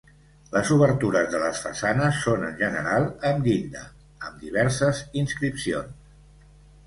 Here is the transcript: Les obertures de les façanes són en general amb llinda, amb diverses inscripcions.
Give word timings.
Les 0.53 0.69
obertures 0.75 1.27
de 1.33 1.41
les 1.41 1.59
façanes 1.65 2.21
són 2.27 2.45
en 2.47 2.55
general 2.61 3.05
amb 3.31 3.47
llinda, 3.49 3.83
amb 4.29 4.41
diverses 4.47 5.03
inscripcions. 5.25 6.49